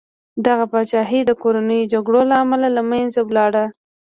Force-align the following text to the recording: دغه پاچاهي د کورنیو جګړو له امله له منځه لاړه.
دغه 0.45 0.65
پاچاهي 0.71 1.21
د 1.25 1.31
کورنیو 1.41 1.89
جګړو 1.93 2.21
له 2.31 2.35
امله 2.43 2.67
له 2.77 2.81
منځه 2.91 3.19
لاړه. 3.37 3.65